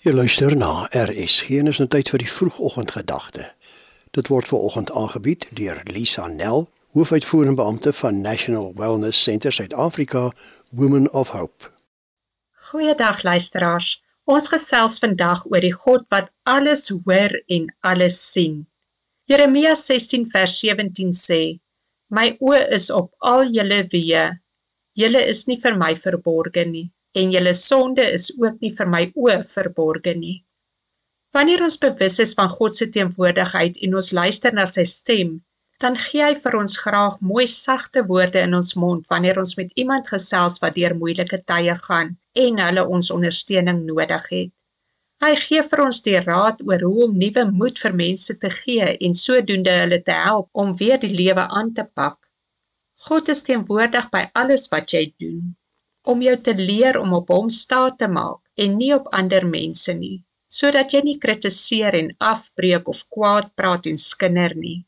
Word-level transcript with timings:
Jy 0.00 0.14
luister 0.16 0.54
na 0.56 0.86
RSG 0.96 1.58
en 1.60 1.68
is 1.68 1.76
nou 1.76 1.84
tyd 1.92 2.08
vir 2.08 2.22
die 2.22 2.30
vroegoggendgedagte. 2.32 3.42
Dit 4.16 4.30
word 4.32 4.48
ver 4.48 4.62
oggend 4.64 4.88
aangebied 4.96 5.42
deur 5.58 5.82
Lisa 5.92 6.22
Nel, 6.24 6.62
hoofuitvoerende 6.96 7.58
beampte 7.58 7.92
van 7.98 8.22
National 8.24 8.70
Wellness 8.78 9.20
Centre 9.20 9.50
Suid-Afrika, 9.52 10.30
Women 10.70 11.10
of 11.12 11.34
Hope. 11.36 11.68
Goeiedag 12.70 13.20
luisteraars. 13.28 13.90
Ons 14.24 14.48
gesels 14.48 14.96
vandag 15.02 15.42
oor 15.50 15.66
die 15.66 15.74
God 15.82 16.06
wat 16.08 16.30
alles 16.48 16.86
hoor 16.88 17.36
en 17.52 17.66
alles 17.84 18.16
sien. 18.30 18.62
Jeremia 19.28 19.74
16 19.76 20.24
vers 20.32 20.54
17 20.62 21.12
sê: 21.12 21.42
My 22.08 22.38
oë 22.40 22.62
is 22.78 22.88
op 22.88 23.12
al 23.18 23.52
julle 23.52 23.82
weë. 23.92 24.24
Julle 24.96 25.26
is 25.34 25.44
nie 25.44 25.58
vir 25.60 25.76
my 25.76 25.92
verborge 26.06 26.64
nie 26.72 26.86
en 27.12 27.30
julle 27.34 27.54
sonde 27.54 28.04
is 28.12 28.30
ook 28.38 28.60
nie 28.62 28.70
vir 28.76 28.88
my 28.90 29.02
oë 29.14 29.40
verborge 29.50 30.14
nie. 30.14 30.38
Wanneer 31.34 31.62
ons 31.62 31.78
bewus 31.78 32.18
is 32.22 32.34
van 32.38 32.50
God 32.50 32.74
se 32.74 32.88
teenwoordigheid 32.90 33.78
en 33.86 33.96
ons 34.00 34.10
luister 34.14 34.54
na 34.54 34.66
sy 34.66 34.84
stem, 34.86 35.36
dan 35.80 35.96
gee 35.96 36.22
hy 36.22 36.34
vir 36.36 36.56
ons 36.58 36.78
graag 36.84 37.18
mooi 37.24 37.46
sagte 37.50 38.02
woorde 38.08 38.42
in 38.46 38.54
ons 38.58 38.74
mond 38.76 39.06
wanneer 39.10 39.38
ons 39.40 39.56
met 39.56 39.70
iemand 39.82 40.10
gesels 40.12 40.58
wat 40.62 40.74
deur 40.76 40.96
moeilike 40.98 41.40
tye 41.50 41.76
gaan 41.86 42.16
en 42.44 42.58
hulle 42.64 42.86
ons 42.96 43.12
ondersteuning 43.14 43.84
nodig 43.86 44.26
het. 44.30 44.50
Hy 45.20 45.34
gee 45.36 45.62
vir 45.70 45.84
ons 45.84 46.02
die 46.04 46.18
raad 46.24 46.60
oor 46.66 46.82
hoe 46.86 47.06
om 47.06 47.16
nuwe 47.22 47.44
moed 47.52 47.78
vir 47.78 47.96
mense 47.96 48.36
te 48.42 48.50
gee 48.56 48.90
en 49.06 49.16
sodoende 49.22 49.74
hulle 49.82 50.00
te 50.02 50.16
help 50.16 50.48
om 50.64 50.74
weer 50.76 51.00
die 51.00 51.12
lewe 51.14 51.46
aan 51.46 51.72
te 51.76 51.84
pak. 51.84 52.18
God 53.06 53.32
is 53.32 53.44
teenwoordig 53.46 54.10
by 54.12 54.26
alles 54.34 54.68
wat 54.72 54.92
jy 54.92 55.06
doen 55.20 55.54
om 56.02 56.22
jou 56.22 56.36
te 56.40 56.54
leer 56.54 56.98
om 57.00 57.12
op 57.18 57.32
hom 57.34 57.48
staat 57.50 57.98
te 57.98 58.08
maak 58.08 58.40
en 58.64 58.76
nie 58.76 58.92
op 58.94 59.08
ander 59.16 59.46
mense 59.46 59.94
nie, 59.94 60.22
sodat 60.48 60.94
jy 60.94 61.02
nie 61.06 61.18
kritiseer 61.18 61.96
en 61.98 62.14
afbreek 62.18 62.88
of 62.88 63.04
kwaad 63.08 63.52
praat 63.54 63.86
en 63.86 63.98
skinder 63.98 64.56
nie. 64.56 64.84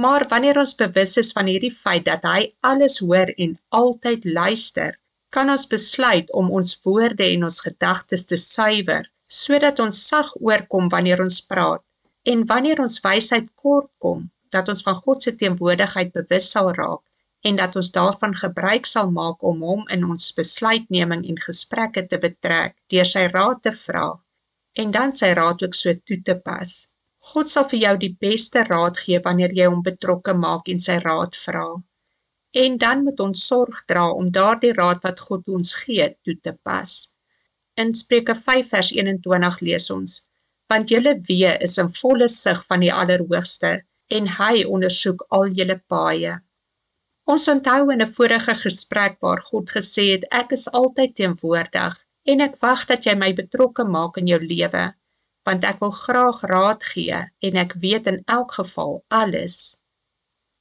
Maar 0.00 0.26
wanneer 0.30 0.58
ons 0.62 0.76
bewus 0.78 1.16
is 1.20 1.32
van 1.36 1.50
hierdie 1.50 1.74
feit 1.74 2.06
dat 2.06 2.24
hy 2.24 2.48
alles 2.60 2.98
hoor 3.04 3.32
en 3.36 3.56
altyd 3.68 4.24
luister, 4.24 4.96
kan 5.30 5.50
ons 5.50 5.66
besluit 5.70 6.30
om 6.34 6.50
ons 6.58 6.72
woorde 6.84 7.26
en 7.26 7.46
ons 7.48 7.60
gedagtes 7.66 8.26
te 8.26 8.38
suiwer 8.40 9.06
sodat 9.30 9.78
ons 9.84 10.00
sag 10.10 10.32
oorkom 10.42 10.88
wanneer 10.90 11.22
ons 11.22 11.38
praat 11.52 11.84
en 12.32 12.42
wanneer 12.50 12.82
ons 12.82 12.98
wysheid 13.04 13.46
kort 13.62 13.90
kom 14.02 14.26
dat 14.54 14.68
ons 14.72 14.82
van 14.86 14.96
God 15.04 15.22
se 15.22 15.32
teenwoordigheid 15.42 16.10
bewus 16.16 16.50
sal 16.56 16.72
raak 16.74 17.02
en 17.48 17.56
dat 17.56 17.76
ons 17.80 17.90
daarvan 17.96 18.34
gebruik 18.36 18.86
sal 18.86 19.10
maak 19.10 19.44
om 19.50 19.62
hom 19.64 19.84
in 19.96 20.04
ons 20.04 20.32
besluitneming 20.36 21.22
en 21.32 21.38
gesprekke 21.48 22.06
te 22.06 22.18
betrek 22.24 22.76
deur 22.92 23.08
sy 23.12 23.26
raad 23.32 23.62
te 23.66 23.72
vra 23.84 24.08
en 24.82 24.90
dan 24.96 25.12
sy 25.20 25.32
raad 25.38 25.62
ook 25.64 25.74
so 25.74 25.94
toe 26.06 26.20
te 26.26 26.36
pas. 26.48 26.72
God 27.32 27.50
sal 27.52 27.66
vir 27.70 27.80
jou 27.84 27.94
die 28.04 28.14
beste 28.26 28.62
raad 28.68 28.98
gee 29.04 29.20
wanneer 29.24 29.52
jy 29.56 29.68
hom 29.68 29.82
betrokke 29.86 30.34
maak 30.44 30.68
en 30.72 30.80
sy 30.80 30.98
raad 31.04 31.36
vra. 31.36 31.66
En 32.64 32.78
dan 32.82 33.04
moet 33.06 33.20
ons 33.20 33.46
sorg 33.50 33.82
dra 33.90 34.06
om 34.10 34.30
daardie 34.34 34.72
raad 34.78 35.04
wat 35.06 35.20
God 35.26 35.48
ons 35.58 35.74
gee 35.82 36.08
toe 36.24 36.36
te 36.42 36.54
pas. 36.68 36.94
In 37.76 37.92
Spreuke 37.94 38.34
5 38.34 38.72
vers 38.74 38.90
21 38.96 39.60
lees 39.66 39.90
ons: 39.94 40.16
Want 40.70 40.90
julle 40.90 41.14
wee 41.28 41.52
is 41.66 41.78
in 41.78 41.92
volle 42.00 42.28
sig 42.28 42.64
van 42.70 42.82
die 42.86 42.92
Allerhoogste 43.02 43.72
en 44.18 44.26
hy 44.38 44.64
ondersoek 44.64 45.26
al 45.38 45.52
julle 45.58 45.78
paaie. 45.92 46.38
Ons 47.30 47.44
onthou 47.52 47.92
in 47.94 48.00
'n 48.02 48.12
vorige 48.16 48.54
gesprek 48.60 49.18
waar 49.24 49.40
God 49.48 49.70
gesê 49.76 50.04
het 50.12 50.24
ek 50.42 50.54
is 50.56 50.70
altyd 50.78 51.12
teenwoordig 51.18 51.98
en 52.32 52.40
ek 52.46 52.56
wag 52.62 52.80
dat 52.90 53.04
jy 53.06 53.14
my 53.18 53.28
betrokke 53.40 53.84
maak 53.96 54.16
in 54.22 54.30
jou 54.32 54.38
lewe 54.52 54.86
want 55.48 55.66
ek 55.68 55.78
wil 55.84 55.92
graag 55.98 56.40
raad 56.52 56.86
gee 56.92 57.20
en 57.48 57.60
ek 57.64 57.76
weet 57.84 58.10
in 58.12 58.18
elk 58.36 58.56
geval 58.60 58.92
alles. 59.20 59.58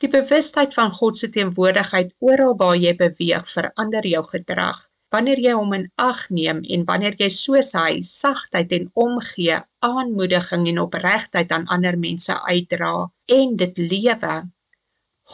Die 0.04 0.12
bewustheid 0.18 0.78
van 0.80 0.94
God 1.00 1.18
se 1.18 1.30
teenwoordigheid 1.38 2.14
oral 2.20 2.56
waar 2.62 2.78
jy 2.84 2.94
beweeg 3.02 3.50
verander 3.56 4.06
jou 4.12 4.24
gedrag. 4.34 4.86
Wanneer 5.14 5.42
jy 5.48 5.58
hom 5.58 5.74
in 5.74 5.88
ag 6.10 6.22
neem 6.30 6.62
en 6.76 6.86
wanneer 6.92 7.18
jy 7.24 7.32
soos 7.34 7.74
hy 7.82 8.02
sagtheid 8.12 8.78
en 8.78 8.88
omgee, 9.08 9.58
aanmoediging 9.90 10.70
en 10.72 10.84
opregtheid 10.86 11.52
aan 11.52 11.68
ander 11.76 11.98
mense 11.98 12.38
uitdra 12.54 12.94
en 13.40 13.56
dit 13.64 13.84
lewe, 13.94 14.36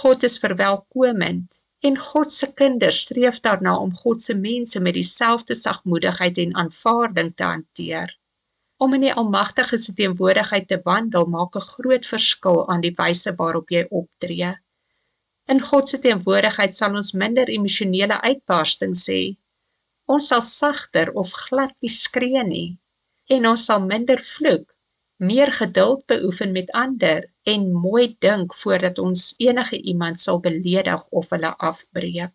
God 0.01 0.23
is 0.23 0.37
verwelkomend 0.43 1.61
en 1.87 1.97
God 1.97 2.31
se 2.31 2.47
kinders 2.53 2.97
streef 3.05 3.37
daarna 3.39 3.77
om 3.79 3.93
God 3.95 4.21
se 4.21 4.33
mense 4.35 4.79
met 4.79 4.97
dieselfde 4.97 5.55
sagmoedigheid 5.55 6.37
en 6.43 6.55
aanvaarding 6.63 7.31
te 7.35 7.43
hanteer. 7.43 8.11
Om 8.77 8.93
in 8.97 9.05
die 9.05 9.13
Almagtige 9.13 9.77
se 9.77 9.93
teenwoordigheid 9.93 10.67
te 10.67 10.81
wandel 10.83 11.29
maak 11.37 11.55
'n 11.55 11.67
groot 11.69 12.05
verskil 12.05 12.59
aan 12.67 12.83
die 12.83 12.93
wyse 12.97 13.35
waarop 13.39 13.69
jy 13.69 13.85
optree. 13.89 14.51
In 15.47 15.61
God 15.61 15.89
se 15.89 15.99
teenwoordigheid 15.99 16.75
sal 16.75 16.95
ons 16.95 17.13
minder 17.13 17.47
emosionele 17.47 18.21
uitbarstings 18.21 19.07
hê. 19.07 19.23
Ons 20.05 20.27
sal 20.27 20.41
sagter 20.41 21.11
of 21.11 21.31
glad 21.31 21.73
nie 21.81 21.95
skree 22.03 22.43
nie 22.43 22.69
en 23.29 23.47
ons 23.47 23.65
sal 23.65 23.79
minder 23.81 24.19
vloek 24.19 24.74
meer 25.17 25.51
geduld 25.51 26.05
beoefen 26.05 26.51
met 26.51 26.71
ander 26.71 27.31
en 27.43 27.71
mooi 27.71 28.15
dink 28.19 28.55
voordat 28.55 28.99
ons 28.99 29.33
enige 29.37 29.81
iemand 29.81 30.19
sal 30.19 30.39
beledig 30.39 31.07
of 31.07 31.29
hulle 31.29 31.51
afbreek. 31.57 32.33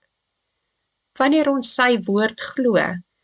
Wanneer 1.18 1.50
ons 1.50 1.74
sy 1.74 1.98
woord 2.06 2.40
glo 2.40 2.78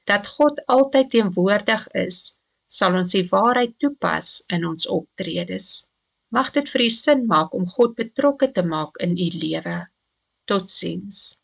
dat 0.04 0.26
God 0.26 0.60
altyd 0.66 1.10
teenwoordig 1.10 1.86
is, 2.06 2.18
sal 2.66 2.98
ons 2.98 3.14
die 3.16 3.24
waarheid 3.30 3.78
toepas 3.78 4.42
in 4.52 4.66
ons 4.66 4.86
optredes. 4.86 5.86
Mag 6.34 6.50
dit 6.52 6.68
vir 6.70 6.84
u 6.84 6.90
sin 6.90 7.26
maak 7.30 7.54
om 7.54 7.66
God 7.76 7.94
betrokke 7.96 8.50
te 8.52 8.62
maak 8.66 8.98
in 9.06 9.16
u 9.16 9.28
lewe. 9.40 9.76
Totsiens. 10.44 11.38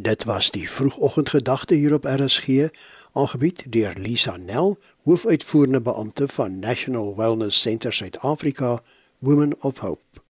Dit 0.00 0.24
was 0.24 0.50
die 0.50 0.70
vroegoggendgedagte 0.70 1.74
hier 1.74 1.94
op 1.94 2.04
RSG, 2.04 2.68
aangebied 3.12 3.72
deur 3.72 3.94
Lisa 3.96 4.36
Nel, 4.36 4.78
hoofuitvoerende 5.02 5.80
beampte 5.80 6.28
van 6.28 6.58
National 6.58 7.16
Wellness 7.16 7.60
Centre 7.60 7.92
Suid-Afrika, 7.92 8.82
Women 9.18 9.62
of 9.62 9.78
Hope. 9.78 10.27